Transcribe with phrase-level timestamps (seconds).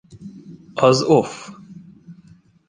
[0.73, 1.51] Az Off!